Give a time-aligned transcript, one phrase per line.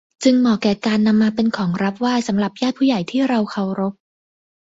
[0.23, 3.93] จึงเหมาะแก่การนำมาเป็นของรับไหว้สำหรับญาติผู้ใหญ่ที่เราเคารพ